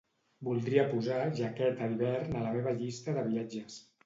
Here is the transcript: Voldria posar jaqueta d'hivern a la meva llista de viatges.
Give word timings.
Voldria 0.45 0.85
posar 0.93 1.19
jaqueta 1.41 1.91
d'hivern 1.93 2.35
a 2.41 2.43
la 2.47 2.55
meva 2.57 2.75
llista 2.81 3.17
de 3.21 3.29
viatges. 3.31 3.79